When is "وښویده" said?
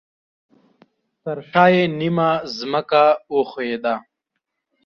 3.33-3.95